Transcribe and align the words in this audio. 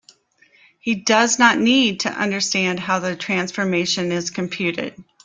He 0.79 0.95
does 0.95 1.37
not 1.37 1.59
need 1.59 1.99
to 1.99 2.09
understand 2.09 2.79
how 2.79 2.97
the 2.97 3.15
transformation 3.15 4.11
is 4.11 4.31
computed. 4.31 4.95